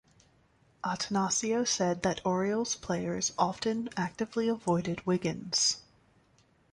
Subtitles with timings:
[0.83, 5.83] Attanasio said that Orioles players often actively avoided Wiggins.